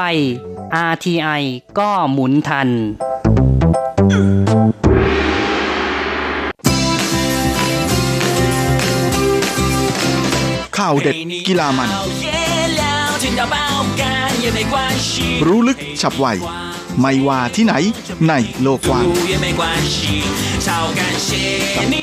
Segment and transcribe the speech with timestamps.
[0.00, 0.10] ไป
[0.92, 1.42] RTI
[1.78, 2.68] ก็หมุนทัน
[10.78, 11.90] ข่าวเด็ดกีฬามัน
[15.46, 16.26] รู้ลึกฉับไว
[17.00, 17.74] ไม่ว่าที่ไหน
[18.28, 18.32] ใน
[18.62, 19.06] โลกกว้าง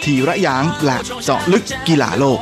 [0.06, 2.40] ทีระยางและเจาะลึกกีฬาโลก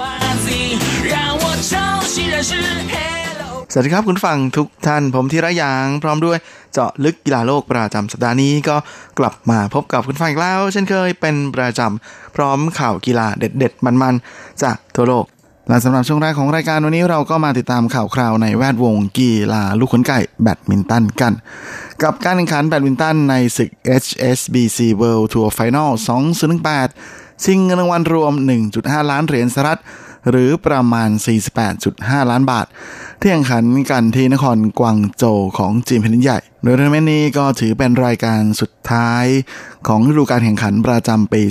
[3.71, 6.37] สวัสดีครับคุณฟังทุกท่านผมธีระยางพร้อมด้วย
[6.73, 8.75] เจาะลึกกีฬาโลกประจำสัปดาห์นี้ก็
[9.19, 15.25] กลับมาพบกับคุณฟังอีกแล้ว เช่นเคยเป็นประจำพร้อมข่าวกีฬาเด็ด ๆ มันๆ จากทั่วโลก
[15.67, 21.33] และสำหรับช่วงแรกของรายการวันนี้เราก็มาติดตามข่าวคราวในแวดวงกีฬาลูกขนไก่แบดมินตันกัน
[22.03, 23.69] กับการแข่งขันแบดมินตันในศึก
[24.03, 25.89] HSBC World Tour Final
[26.67, 28.33] 2018ชิงเงินรางวัลรวม
[28.71, 29.81] 1.5 ล้านเหรียญสหรัฐ
[30.29, 31.09] หรือประมาณ
[31.69, 32.65] 48.5 ล้านบาท
[33.19, 39.25] ที่แข่งขันกันที่นครกวางโจวของจีนแผ่นดินใหญ่ โดยทัวร์นาเมนต์นี้ก็ถือเป็นรายการสุดท้าย
[39.87, 41.41] ของฤดูการแข่งขันประจำปี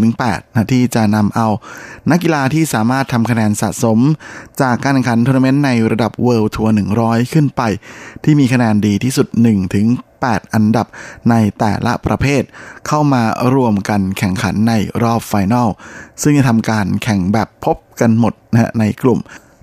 [0.00, 1.48] 2018นะที่จะนำเอา
[2.10, 3.98] นักกีฬาที่สามารถทำคะแนนสะสม
[4.60, 6.70] จากการแข่งขันทัวร์นาเมนต์ในระดับ World Tour
[7.02, 7.62] 100 ขึ้นไป
[8.24, 9.86] ที่มีคะแนนดีที่สุด1ถึง
[10.32, 10.86] 8 อันดับ
[11.30, 12.42] ในแต่ละประเภท
[12.86, 13.22] เข้ามา
[13.54, 15.68] รวมกันแข่งขันในรอบไฟนอล
[16.22, 19.18] ซึ่งจะทำการแข่งแบบพบกันหมดนะฮะในกลุ่ม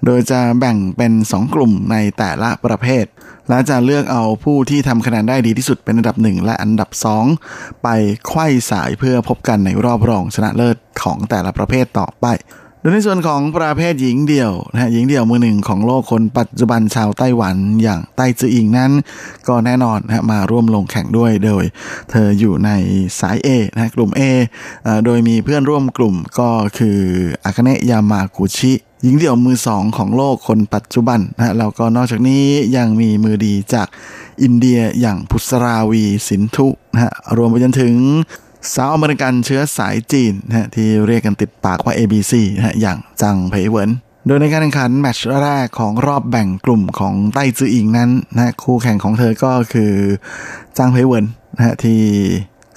[0.06, 3.06] โดยจะแบ่งเป็น 2 กลุ่มในแต่ละประเภท
[3.50, 6.90] และจะเลือกเอาผู้ที่ทำคะแนนได้ดีที่สุดเป็นอันดับ 1 และอันดับ
[7.38, 7.88] 2 ไป
[8.28, 12.26] ไขว้สายเพื่อพบกันในรอบรองชนะเลิศของแต่ละประเภทต่อไป
[12.84, 18.92] โดยในส่วนของประเภทหญิงเดี่ยวนะหญิงเดี่ยวมือหนึ่งของโลกคนปัจจุบันชาวไต้หวันอย่างไต้จืออิงนั้น
[19.48, 21.64] ก็แน่นอนนะมาร่วมลงแข่งด้วยโดย
[22.10, 22.70] เธออยู่ใน
[23.20, 24.22] สาย A นะกลุ่ม A
[24.84, 26.98] เอโดยมีเพื่อนร่วมกลุ่มก็คือ
[27.44, 32.44] อากาเนะยามากุชิหญิงเดี่ยวมือสองของโลกคนปัจจุบันนะฮะแล้วก็นอกจากนี้
[32.78, 33.88] ยังมีมือดีจาก
[34.42, 37.94] อินเดียอย่างพุสราวีสินทุนะฮะรวมไปจนถึง
[38.74, 43.90] สาวอเมริกันเชื้อสายจีนนะที่เรียกกันติดปากว่า ABC นะอย่างจังเพยเหวิน
[44.28, 49.94] โดยในการแข่งขันแมตช์แรกของรอบแบ่งกลุ่มของไต้จืออิงนั้นนะคู่แข่งของเธอก็คือ
[50.78, 51.26] จังเพยเหวิน
[51.56, 52.02] นะที่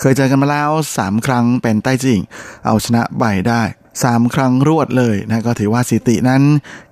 [0.00, 2.22] เคยเจอกันมาแล้ว 3 ครั้งเป็นไต้จืออิง
[2.66, 3.62] เอาชนะใบได้
[3.98, 6.42] 3 ครั้งรวดเลยนะก็ถือว่าสิตินั้น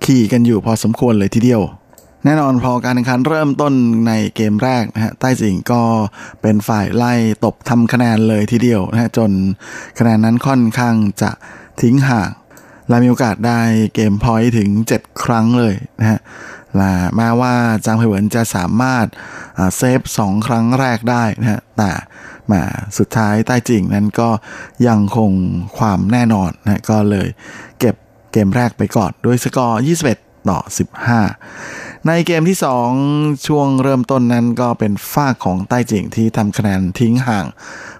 [0.04, 1.62] ขี่กันอยู่พอสมควรเลยทีเดียว
[2.24, 3.74] แน่นอนพอการแข่งขันเริ่มต้น
[4.08, 5.82] ในเกมแรกนะฮะใต้จิงก็
[6.42, 7.12] เป็นฝ่ายไล่
[7.44, 9.30] ตบทำคะแนนเลยทีเดียวนะฮะจน
[9.98, 11.30] คะแนนนั้นค่อนข้างจะ
[11.82, 12.30] ทิ้งห่าง
[12.88, 13.60] และมีโอกาสได้
[13.94, 16.18] เกมพอยต์ถึง 7 ครั้งเลยนะฮะ
[16.76, 19.06] และแม้ว่าจางไพเหวินจะสามารถ
[19.76, 21.90] เซฟ 2 ครั้งแรกได้นะฮะแต่
[22.46, 22.62] แมา
[22.98, 24.28] สุดท้ายใต้จิงนั้นก็
[24.88, 25.32] ยังคง
[25.78, 27.28] ความแน่นอนนะะก็เลย
[27.78, 27.96] เก็บ
[28.32, 29.80] เกมแรกไปก่อนด้วยสกอร์
[30.14, 30.58] 21 ต่อ
[31.30, 32.58] 15 ในเกมที่
[33.00, 37.46] 2 ช่วงเริ่มต้นนั้นก็เป็นฝ้าของใต้จิงที่ทำคะแนนทิ้งห่าง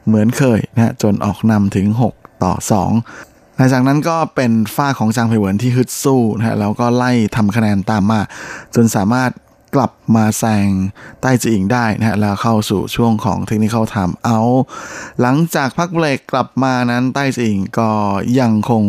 [0.07, 2.55] เหมือนเคยนะจนออกนำถึง 6 ต่อ
[3.01, 8.21] 2 หลังจากนั้นก็เป็นฝ้าของจางไพเหวินที่ฮึดสู้นะแล้วก็ไล่ทำคะแนนตามมา
[8.75, 9.31] จนสามารถ
[9.75, 10.69] กลับมาแซง
[11.21, 14.41] ใต้จีอิงได้นะฮะแล้วเข้าสู่ช่วงของเทคนิคเข้าทำเอา
[15.21, 17.91] หลังจากพักเบรกกลับมานั้นใต้จีอิงก็
[18.41, 18.85] ยังคง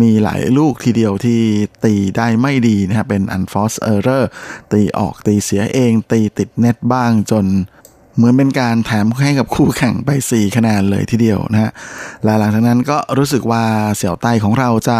[0.00, 1.42] มีหลายลูกทีเดียวที่
[1.84, 4.24] ตีได้ไม่ดีนะฮะเป็น unforced error
[4.72, 7.46] ตีออกตีเสียเองตีติดเน็ตบ้างจน
[8.20, 11.70] เหมือนเป็นการแถมให้กับคู่แข่งไป 4 คะแนนเลยทีเดียวนะฮะ
[12.24, 13.64] และหลังจากนั้นก็รู้สึกว่า
[13.96, 14.96] เสี่ยวไต้ของเราจะ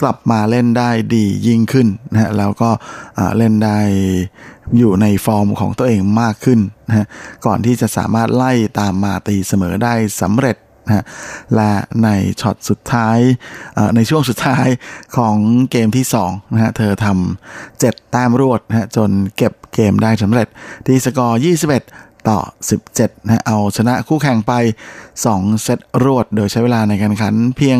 [0.00, 2.70] กลับมาเล่นได้ดียิ่งขึ้นนะฮะแล้วก็
[3.36, 3.78] เล่นได้
[4.78, 7.06] อยู่ในฟอร์มของตัวเองมากขึ้นนะฮะ
[7.46, 10.56] ก่อนที่จะสามารถไล่ตามมาตีเสมอได้สำเร็จ
[10.86, 11.04] นะฮะ
[11.54, 11.72] และ
[12.04, 12.08] ใน
[12.40, 13.18] ช็อตสุดท้าย
[13.96, 14.66] ในช่วงสุดท้าย
[15.16, 15.36] ของ
[15.70, 20.48] เกมที่2นะฮะเธอทำเจ็ดแต้มรวดนะฮะจนเก็บเกมได้สำเร็จ
[20.86, 21.40] ที่สกอร์
[21.74, 22.38] 21 ต่อ
[22.82, 24.52] 17นะเอาชนะคู่แข่งไป
[25.08, 27.78] 2 เซตรวด โดยใช้เวลาในการแข่งขันเพียง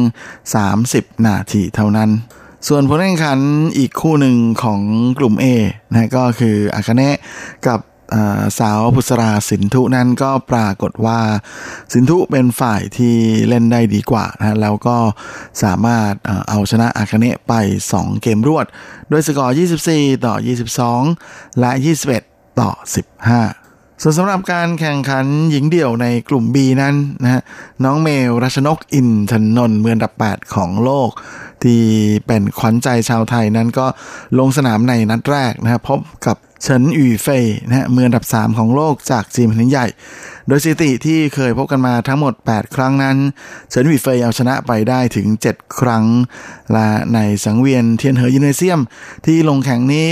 [0.62, 2.10] 30 นาทีเท่านั้น
[2.68, 3.40] ส่วนผลการแข่งขัน
[3.78, 4.80] อีกคู่หนึ่งของ
[5.18, 5.44] กลุ่ม A
[5.90, 7.16] นะก็คืออากาเนะ
[7.68, 7.80] กับ
[8.58, 11.20] สาวพุสราสินทุนั้นก็ปรากฏว่า
[11.92, 13.14] สินทุเป็นฝ่ายที่
[13.48, 14.96] เล่นได้ดีกว่านะแล้วก็
[15.62, 16.12] สามารถ
[16.48, 17.52] เอาชนะอากาเนะไป
[17.90, 18.66] 2 เกมรวด
[19.10, 19.56] ด้วยสกอร์
[19.90, 20.34] 24 ต่อ
[20.98, 21.70] 22 และ
[22.14, 22.70] 21 ต่อ
[23.20, 23.61] 15
[24.04, 27.42] ส่วนสำหรับการแข่งขันหญิงเดี่ยวในกลุ่ม B นั้นนะฮะ
[27.84, 31.10] น้องเมลรัชนกอินทนนท์มืออันดับ 8 ของโลก
[31.62, 31.80] ที่
[32.26, 33.86] เป็นขวัญใจชาวไทยนั้นก็
[34.38, 39.86] ลงสนามในนัดแรกนะฮะพบกับ เฉินหยู่เฟยนะฮะมืออันดับ 3 ของโลกจากจีนแผ่นใหญ่
[40.48, 43.16] โดยสถิติที่เคยพบกันมาทั้งหมด 8 ครั้งนั้น
[43.70, 46.04] เฉินหวี่เฟยเอาชนะไปได้ถึง 7 ครั้ง
[46.72, 48.80] และในสังเวียนเทียนเหอยิมเนเซียม
[49.26, 50.08] ที่ลงแข่งนี้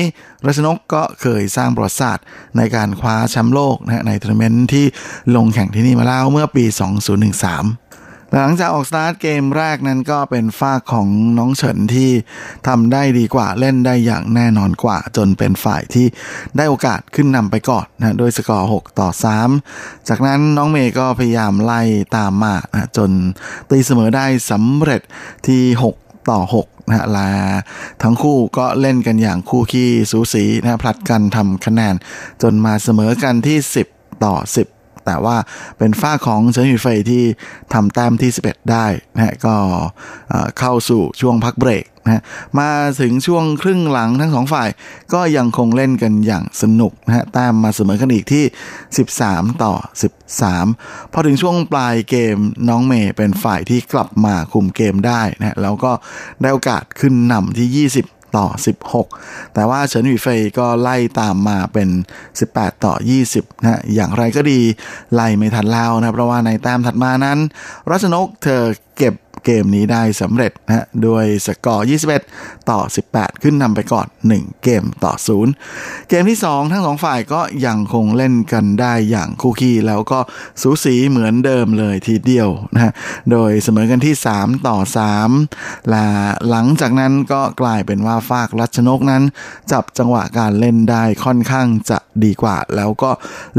[0.46, 2.24] รัชนกก็เคยสร้างประวัติศาสตร์
[2.56, 4.84] ในการคว้าแชมป์โลกนะในทัวร์นาเมนต์ที่
[5.36, 6.64] ลงแข่งที่นี่มาแล้วเมื่อปี
[7.30, 7.89] 2013
[8.34, 12.10] หลังจากออกสตาร์ทเกมแรกนั้นก็เป็นฝ่ายของน้องเฉินที่
[12.68, 16.06] ทำได้ดีกว่าเล่นได้อย่างแน่นอนกว่า จนเป็นฝ่ายที่
[16.56, 19.08] ได้โอกาสขึ้นนำไปก่อนนะโดยสกอร์ 6 ต่อ
[19.58, 21.80] 3 จากนั้นน้องเมย์ก็พยายามไล่
[22.16, 23.10] ตามมานะจน
[23.70, 25.02] ตีเสมอได้สำเร็จ
[25.46, 25.62] ที่
[25.96, 27.30] 6 ต่อ 6นะฮะลา
[28.02, 31.94] ทั้งคู่ก็เล่นกันอย่างคู่ขี้สูสีนะผลัดกันทำคะแนน
[32.42, 33.58] จนมาเสมอกันที่
[33.92, 35.36] 10 ต่อ 10 แต่ว่า
[35.78, 37.22] เป็นฝ้าของเฉินหยูเฟยที่
[37.72, 39.54] ทำแต้มที่ 11 ได้นะฮะก็
[40.58, 42.22] เข้าสู่ช่วงพักเบรกนะ
[42.58, 42.70] มา
[43.00, 44.68] ถึงช่วงครึ่งหลังทั้งสองฝ่าย
[45.12, 48.44] ก็ยังคงเล่นกันอย่างสนุกนะฮะแต้มมาเสมอกันอีกที่
[49.02, 49.74] 13 ต่อ
[50.44, 52.36] 13 พอถึงช่วงปลายเกม
[52.68, 55.92] น้องเมย์เป็นฝ่ายที่กลับมาคุมเกมได้นะแล้วก็
[56.40, 58.46] ได้โอกาสขึ้นนำที่ 20 ต่อ
[59.00, 61.88] 16 แต่ว่าเฉินหวีเฟยก็ไล่ตามมาเป็น
[62.36, 62.94] 18 ต่อ
[63.28, 64.60] 20นะอย่างไรก็ดี
[65.14, 67.38] ไล่ไม่ทันแล้วนะเพราะว่าในแต้มถัดมานั้น
[67.90, 68.62] รัชนกเธอ
[68.96, 69.14] เก็บ
[69.44, 71.86] เกมนี้ได้สำเร็จนะโดยสกอร์
[72.26, 72.80] 21 ต่อ
[73.12, 75.12] 18 ขึ้นนำไปก่อน 1 เกมต่อ
[75.60, 80.20] 0 เกมที่ 2 ทั้งสองฝ่ายก็ยังคงเล่นกันได้อย่างคู่ขี้แล้วก็
[80.62, 82.92] สูสีเหมือนเดิมเลยทีเดียวนะฮะ
[83.30, 84.78] โดยเสมอกันที่ 3 ต่อ
[85.32, 86.06] 3 และ
[86.48, 89.22] หลังจากนั้นก็กลายเป็นว่าฝากรัชนกนั้น
[89.72, 93.10] จับจังหวะการเล่นได้ค่อนข้างจะดีกว่า แล้วก็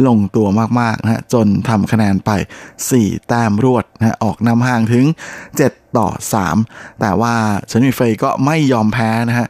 [0.07, 0.47] ลงตัว
[0.79, 2.31] มากๆนะจนทำคะแนนไป
[2.81, 5.05] 4 แต้มรวดนะออกนำห่างถึง
[5.49, 6.07] 7ต่อ
[6.53, 7.33] 3 แต่ว่า
[7.67, 9.47] เฉินหวีเฟยก็ไม่ยอมแพ้นะฮะ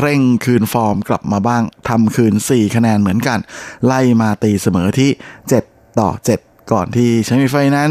[0.00, 3.38] เร่งคืนฟอร์มกลับมาบ้างทำคืน 4 คะแนนเหมือนกัน
[3.86, 5.10] ไล่มาตีเสมอที่
[5.56, 7.90] 7 ต่อ 7ก่อนที่เฉินหวีเฟยนั้น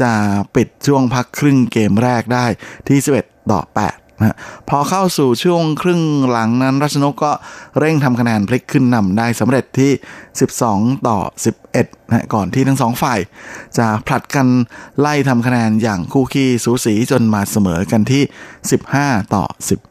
[0.00, 0.12] จะ
[0.54, 2.46] ปิดช่วงพักครึ่งเกมแรกได้
[2.88, 4.36] ที่ 11 ต่อ 8 นะ
[4.68, 7.32] พอเข้าสู่ช่วงครึ่งหลังนั้นรัชนกก็
[7.78, 9.90] เร่งทำคะแนนพลิกขึ้นนำได้สำเร็จที่
[10.48, 11.18] 12 ต่อ
[11.66, 13.18] 11นะก่อนที่ทั้งสองฝ่าย
[13.78, 14.46] จะผลัดกัน
[15.00, 18.22] ไล่ทำคะแนนอย่างคู่ขี้สูสีจนมาเสมอกันที่
[18.78, 19.44] 15 ต่อ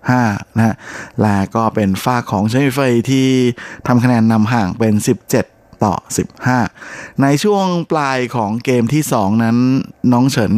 [0.06, 0.75] 15นะ
[1.22, 3.27] และก็เป็นฝ้าของเชฟเฟยที่
[3.88, 5.94] ทำคะแนนนำห่างเป็น 17 ต่อ
[6.57, 9.57] 15 ในช่วงปลายของเกมที่ 2 นั้น
[10.13, 10.54] น้องเฉิน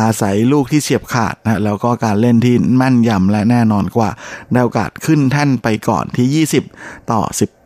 [0.00, 4.10] อาศัยลูกที่เฉียบขาดนะแล้วก็การเล่นที่แม่นยำและแน่นอนกว่า
[4.52, 6.46] ได้โอกาสขึ้นแท่นไปก่อนที่
[6.76, 7.20] 20 ต่อ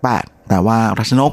[0.05, 1.33] 18แต่ว่ารัชนก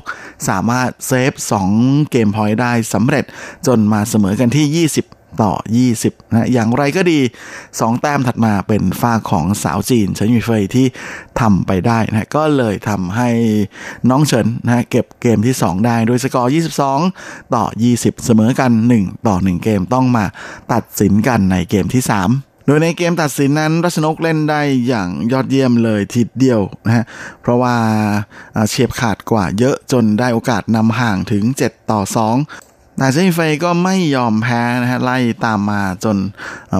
[0.49, 1.33] สามารถเซฟ
[1.71, 3.25] 2 เกมพอยต์ได้สำเร็จ
[3.67, 5.53] จนมาเสมอกันที่20 ต่อ
[5.93, 7.19] 20นะอย่างไรก็ดี
[7.65, 10.85] 2 แต้มถัดมาเป็นฝ้าของสาวจีนเฉินหยูเฟยที่
[11.39, 13.29] ทำไปได้นะก็เลยทำให้
[14.09, 16.51] น้องเฉินนะเก็บเกมที่ 2 ได้โดยสกอร์
[17.01, 17.63] 22 ต่อ
[17.95, 20.25] 20 เสมอกัน 1 ต่อ 1 เกมต้องมา
[20.73, 27.05] ตัดสินกันในเกมที่ 3โดยในเกมตัดสินนั้นรัชนกเล่นได้อย่างยอดเยี่ยมเลยทีเดียวนะฮะ
[27.41, 27.75] เพราะว่า
[28.69, 32.01] เฉียบขาดกว่าเยอะจนได้โอกาสนำห่างถึง 7 ต่อ
[32.33, 36.17] 2 แต่เซนเฟยก็ไม่ยอมแพ้นะฮะไล่ตามมาจน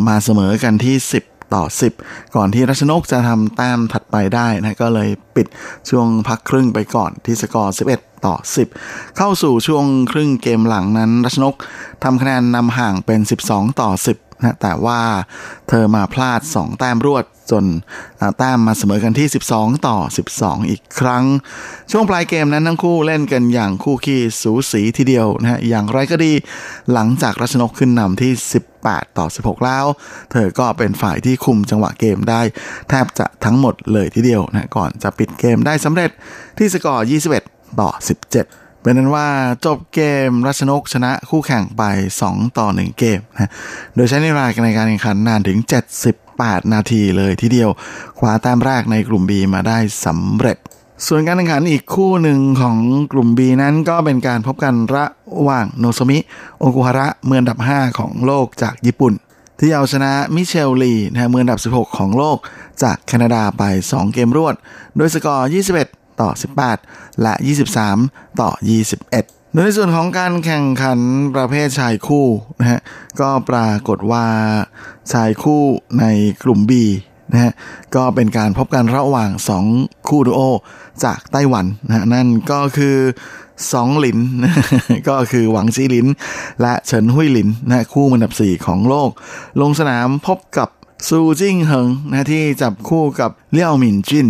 [0.07, 0.95] มาเสมอกันที่
[1.25, 1.63] 10 ต่อ
[2.00, 5.47] 10 ก่อนที่รัชนกจะทำแต้มถัดไปได้นะก็เลยปิด
[5.89, 8.35] ช่วงพักครึ่งไปก่อนที่สกอร์ 11 ต่อ
[8.75, 11.56] 10 เข้าสู่ช่วงครึ่งเกมหลังนั้น รัชนก
[12.03, 14.99] ทำคะแนนนำห่างเป็น 12 ต่อ 10 นะแต่ว่า
[15.69, 17.65] เธอมาพลาด 2 แต้มรวดจน
[18.37, 19.97] แต้มมาเสมอกันที่ 12 ต่อ
[20.35, 21.25] 12 อีกครั้ง
[21.91, 26.33] ช่วงปลายเกมนั้นทั้งคู่เล่นกันอย่างคู่ขี้สูสีทีเดียวนะฮะอย่างไรก็ดี
[26.94, 28.31] หลังจากรัชนกขึ้นนำที่
[28.75, 29.85] 18 ต่อ 16 แล้ว
[30.31, 32.42] เธอก็เป็นฝ่ายที่คุมจังหวะเกมได้
[32.89, 36.11] แทบจะทั้งหมดเลยทีเดียวนะก่อนจะปิดเกมได้สำเร็จ
[36.57, 37.07] ที่สกอร์
[37.42, 37.89] 21 ต่อ
[38.31, 39.27] 17 เป็นนั้นว่า
[39.65, 41.83] จบเกมรัชนกชนะคู่แข่งไป
[42.21, 43.51] 2 ต่อ 1 เกมนะ
[43.95, 45.57] โดยใช้เวลาในการแข่งขันนานถึง
[46.15, 47.69] 78 นาทีเลยทีเดียว
[48.19, 50.57] คว้าแต้มแรกในกลุ่ม B มาได้สำเร็จ
[51.07, 52.77] ส่วนการแข่งขันอีกคู่หนึ่งของ
[53.11, 55.06] กลุ่ม B นั้นก็เป็นการพบกันระ
[55.42, 56.19] หว่างโนโซมิ
[56.59, 59.13] โอกุฮาระมืออันดับ 5 ของโลกจากญี่ปุ่น
[59.59, 62.37] ที่เอาชนะมิเชลลีนะมืออันดับ 16 ของโลก
[62.83, 64.56] จากแคนาดาไป 2 เกมรวด
[64.95, 66.30] โดยสกอร์ 21 ต่อ
[66.76, 67.34] 18 และ
[67.88, 71.00] 23 ต่อ 21 โดยในส่วนของการแข่งขัน
[71.36, 72.28] ประเภทชายคู่
[72.60, 72.80] นะฮะ
[73.22, 74.26] ก็ปรากฏว่า
[75.14, 75.64] ชายคู่
[76.00, 76.06] ใน
[76.44, 76.72] กลุ่ม B
[77.31, 77.54] นะฮะ
[77.95, 79.31] ก็เป็นการพบกันระหว่าง
[79.69, 80.42] 2 คู่ดูโอ
[81.04, 82.98] จากไต้หวันนะนั่นก็คือ
[83.74, 84.19] สองหลิน
[85.10, 86.07] ก็คือหวังซีหลิน
[86.62, 89.10] และเฉินหุยหลินนะคู่อันดับ 4 ของโลก
[89.62, 90.69] ลงสนามพบกับ
[91.07, 94.28] ซูจิ้งเฮิงนะที่จับคู่กับเลี่ยวหมินจิน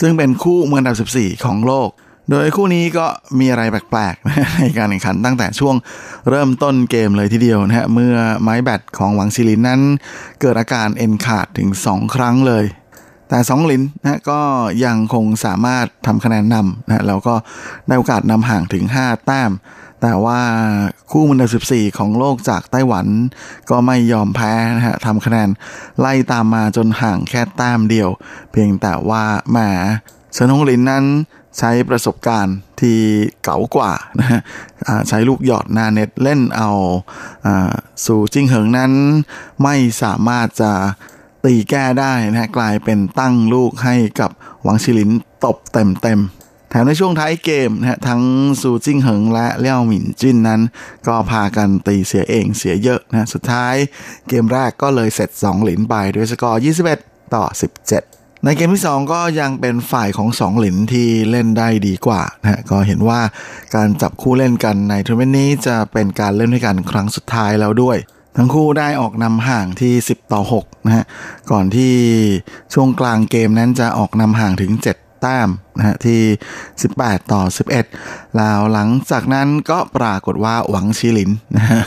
[0.00, 1.90] ซึ่งเป็นคู่มืออันดับ 14 ของโลก
[2.30, 3.06] โดยคู่นี้ก็
[3.38, 5.74] มีอะไรแปลกๆ ในการแข่งขันตั้งแต่ช่วง
[6.30, 9.80] เริ่มต้นเกมเลยทีเดียวนะฮะ เมื่อไม้แบตของหวังซิลินนั้น
[10.40, 12.64] เกิดอาการเอ็นขาดถึง 2 ครั้งเลย
[13.28, 14.40] แต่สองลินนะก็
[14.84, 17.34] ยังคงสามารถทำคะแนนนำนะแล้วก็
[17.86, 19.50] ได้โอกาสนำห่างถึง 5 แต้ม
[20.02, 20.40] แต่ว่า
[21.10, 23.06] คู่มือดับ 14 ของโลกจากไต้หวัน
[23.70, 25.48] ก็ไม่ยอมแพ้นะฮะทำคะแนน
[26.00, 28.08] ไล่ตามมาจนห่างแค่แต้มเดียว
[28.52, 29.58] เพียงแต่ว่าแหม
[30.32, 31.04] เซินฮงลินนั้น
[31.58, 32.98] ใช้ประสบการณ์ที่
[33.42, 34.40] เก๋ากว่านะฮะ
[35.08, 36.70] ใช้ลูกหยอดหน้าเน็ตเล่นเอา
[38.06, 38.92] สู่จิ้งเหิงนั้น
[39.62, 40.72] ไม่สามารถจะ
[41.44, 44.30] ตีแก้ได้นะกลายเป็นตั้งลูกให้กับ
[44.62, 45.10] หวังชิลิน
[45.44, 46.20] ตบเต็มเต็ม
[46.70, 48.22] แถมในช่วงท้ายเกมนะฮะทั้ง
[48.60, 50.60] ซูจิ้งเหิงและเลี่ยวหมินจินนั้น
[51.06, 53.74] ก็พากันตีเสียเองเสียเยอะนะสุดท้าย
[54.28, 56.62] เกมแรกก็เลยเสร็จ2หลินไปด้วยสกอร์
[56.96, 57.44] 21 ต่อ
[57.94, 63.20] 17 ในเกมที่ 2 ก็ยังเป็นฝ่ายของ2หลินที่เล่นได้ดีกว่านะก็เห็นว่า
[63.74, 67.96] การจับคู่เล่นกันในทัวร์นาเมนต์นี้จะเป็นการเล่นด้วยกันครั้งสุดท้ายแล้วด้วย
[68.36, 71.04] ทั้งคู่ได้ออกนำห่างที่ 10 ต่อ6นะฮะ
[71.50, 71.94] ก่อนที่
[72.74, 75.48] ช่วงกลางเกมนั้นจะออกนำห่างถึง 7 แต้ม
[75.78, 76.20] นะฮะที่
[76.76, 77.42] 18 ต่อ
[77.88, 81.80] 11 แล้วหลังจากนั้นก็ปรากฏว่าหวังชิลินนะฮะ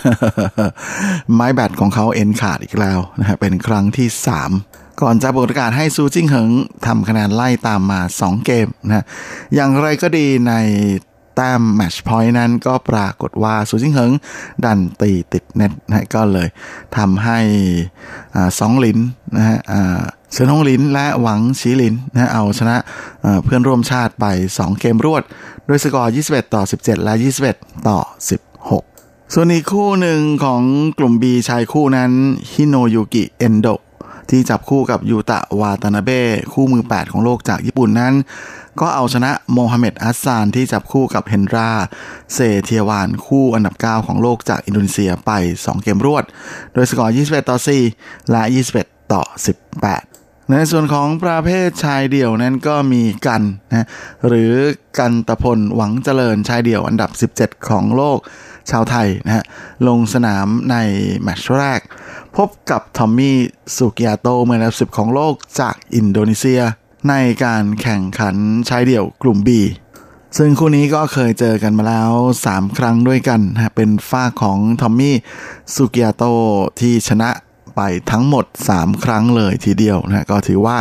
[1.34, 4.08] ไม้แบตของเขาเอ็นขาดอีกแล้วนะฮะเป็นครั้งที่
[4.56, 6.50] 3ก่อนจะประกาศให้ซูจิ้งเหิง
[6.86, 9.06] ทำคะแนนไล่ตามมา 2 เกมนะ
[9.56, 10.54] อย่างไรก็ดีใน
[11.36, 14.12] แต้มแมชพอยต์นั้นก็ปรากฏว่าซูจิงเหิง
[14.66, 16.48] ดันตีติดเน็ตนะก็เลย
[16.98, 17.40] ทำให้
[18.60, 19.00] สองลิน
[19.36, 19.60] นะฮะ
[20.34, 22.78] เซินฮงลินและหวังชีลินนะเอาชนะ
[23.44, 24.25] เพื่อนร่วมชาติไป
[24.58, 25.24] 2 เกมรวด
[25.68, 27.13] ด้วยสกอร์ 21 ต่อ 17 และ
[27.50, 28.00] 21 ต่อ
[28.68, 30.62] 16 ส่วนอีกคู่หนึ่งของ
[31.00, 32.12] กลุ่ม B ชายคู่นั้น
[32.52, 33.68] ฮิโนยุกิเอนโด
[34.30, 36.22] ที่จับคู่กับยูตะวาตานาเบ้
[36.54, 38.13] คู่มือ 8 ของโลกจากญี่ปุ่นนั้น
[38.80, 41.72] ก็เอาชนะโมฮัมเหม็ดอัสซานที่จับคู่กับเฮนดรา
[42.34, 46.24] เซเทียวานคู่อันดับ 9 ของโลกจากอินโดนีเซียไป 2 เกมรวด
[46.74, 47.58] โดยสกอร์ 21 ต่อ
[47.94, 48.44] 4 และ
[48.77, 49.22] 21 ต่อ
[49.88, 53.88] 18ในส่วนของประเภทชายเดี่ยวนั้นก็มีกันนะ
[54.27, 54.53] หรือ
[55.00, 58.20] กันตะพลหวังเจริญชายเดี่ยวอันดับ 17 ของโลก
[58.72, 59.46] ชาวไทยนะฮะ
[59.88, 60.75] ลงสนามใน
[61.22, 61.82] แมตช์แรก
[62.38, 63.38] พบกับทอมมี่
[63.77, 66.62] สุกิอาโตมืออันดับสิบของโลกจากอินโดนีเซีย
[67.10, 67.13] ใน
[67.45, 68.36] การแข่งขัน
[68.69, 69.50] ชายเดี่ยวกลุ่ม B
[70.38, 72.12] ซึ่งคู่นี้ก็เคยเจอกันมาแล้ว
[72.45, 75.15] 3 ครั้งด้วยกันนะเป็นฝ้าของทอมมี่
[75.75, 76.24] สุกิอาโต
[76.79, 77.29] ที่ชนะ
[77.75, 77.81] ไป
[78.12, 78.45] ทั้งหมด
[78.75, 80.77] 3 ครั้งเลยทีเดียวนะก็ถือว่า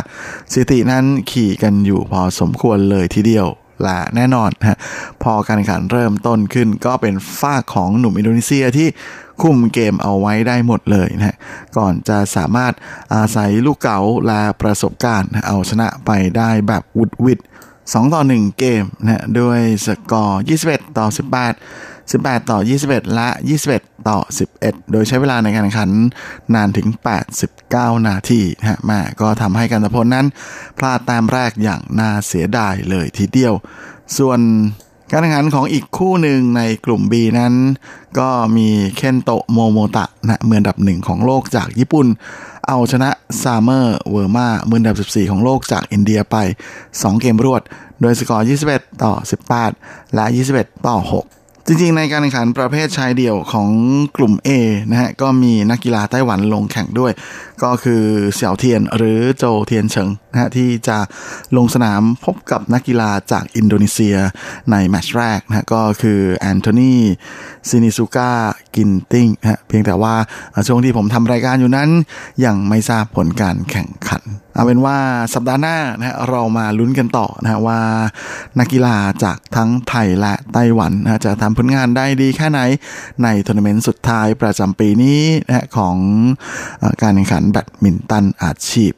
[0.52, 3.46] สถิตินั้นขี่กันอยู่พอสมควรเลยทีเดียว
[3.82, 4.78] และแน่นอนฮะ
[5.22, 8.88] พอการแข่งขันเริ่มต้นขึ้นก็เป็นฝ้าของหนุ่มอินโดนีเซียที่
[9.42, 11.36] คุมเกมเอาไว้ได้หมดเลยนะ
[11.76, 12.72] ก่อนจะสามารถ
[13.14, 17.38] อาศัยลูกเก๋าและประสบการณ์ เอาชนะไปได้แบบวุดวิด
[17.72, 23.28] 2 ต่อ 1 เกมนะด้วยสกอร์ 21 ต่อ 18 18 ต่อ 21 และ
[23.68, 24.18] 21 ต่อ
[24.56, 25.90] 11 โดยใช้เวลาในการแข่งขัน
[26.54, 26.88] นานถึง
[27.46, 30.26] 89 นาทีนะฮะมาก็ทำให้กันตพลนั้น
[30.78, 33.54] พลาดต้มแรกอย่างน่าเสียดายเลยทีเดียว
[34.18, 34.40] ส่วน
[35.14, 37.54] การแข่งขันของอีกคู่หนึ่งในกลุ่ม B นั้น
[38.18, 42.06] ก็มีเคนโตโมโมตะนะเมืองดับหนึ่งของโลกจากญี่ปุ่น
[42.68, 43.10] เอาชนะ
[43.42, 46.36] ซาเมียร์เวอร์มามืออันดับ 14 ของโลกจากอินเดียไป
[46.80, 47.62] 2 เกมรวด
[48.00, 49.12] โดยสกอร์ 21 ต่อ
[49.62, 50.24] 18 และ
[50.56, 53.68] 21 ต่อ 6จริงๆ ในการแข่งขันประเภทชายเดี่ยวของ
[54.16, 54.48] กลุ่ม A
[54.90, 57.12] นะฮะก็มีนักกีฬาไต้หวันลงแข่งด้วย
[57.64, 58.02] ก็คือ
[58.34, 60.98] เสี่ยวเทียนหรือโจวเทียนเฉินนะฮะที่จะ
[61.56, 64.16] ลงสนามพบกับนักกีฬาจากอินโดนีเซีย
[64.70, 66.94] ในแมตช์แรกนะฮะก็คือแอนโทนี
[67.68, 68.30] ซินิซูกา
[68.76, 70.14] กินติ้งนะฮะเพียงแต่ว่า
[70.66, 71.90] ช่วงที่ผมทำรายการอยู่นั้น
[72.44, 74.22] ยังไม่ทราบผลการแข่งขัน
[74.54, 74.98] เอาเป็นว่า
[75.34, 77.80] สัปดาห์หน้านะฮะเรามาลุ้นกันต่อนะฮะว่า
[78.58, 82.60] นักกีฬาจากทั้งไทยและไต้หวันนะจะทำผลงานได้ดีแค่ไหน
[83.22, 85.96] ในทัวร์นาเมนต์สุดท้ายประจำปีนี้นะของ
[87.02, 88.92] การแข่งขันแบดมินตันอาชีพ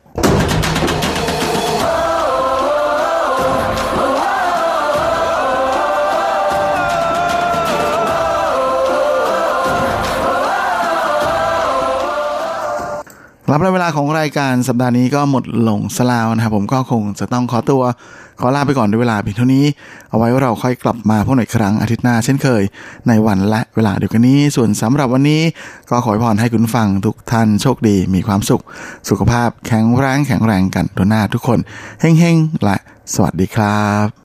[13.63, 17.83] รับเวลาของรายการสัปดาห์นี้ก็หมดลงสลาวนะครับผมก็คงจะต้องขอตัว
[18.41, 19.65] ขอลาไปก่อนด้วยเวลาเพียงเท่านี้
[20.11, 22.63] เอาไว้ว่าเราค่อยกลับมาพบหน่อยครั้งอาทิตย์หน้าเช่นเคย
[23.09, 25.43] ในวันและเวลาเดียวกันนี้ ส่วนสำหรับวันนี้
[25.91, 28.63] ก็ขอพรให้คุณฟังทุกท่านโชคดีมีความสุข
[29.09, 31.59] สุขภาพแข็งแรงแข็งแรงกันตัวหน้าทุกคน
[32.01, 32.77] เฮ้งๆและ
[33.15, 34.24] สวัสดีครับ